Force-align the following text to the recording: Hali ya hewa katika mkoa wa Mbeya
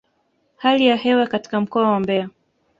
Hali 0.57 0.87
ya 0.87 0.95
hewa 0.95 1.27
katika 1.27 1.61
mkoa 1.61 1.91
wa 1.91 1.99
Mbeya 1.99 2.29